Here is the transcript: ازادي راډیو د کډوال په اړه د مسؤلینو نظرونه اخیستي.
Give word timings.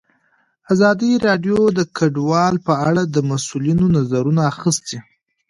ازادي 0.73 1.11
راډیو 1.27 1.59
د 1.77 1.79
کډوال 1.97 2.55
په 2.67 2.73
اړه 2.87 3.01
د 3.13 3.17
مسؤلینو 3.29 3.85
نظرونه 3.97 4.41
اخیستي. 4.51 4.97